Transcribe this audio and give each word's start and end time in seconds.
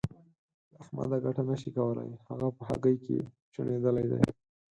له 0.71 0.75
احمده 0.83 1.17
ګټه 1.25 1.43
نه 1.49 1.55
شې 1.61 1.69
کولای؛ 1.77 2.09
هغه 2.29 2.47
په 2.57 2.61
هګۍ 2.69 2.95
کې 3.05 3.17
چوڼېدلی 3.53 4.05
دی. 4.11 4.21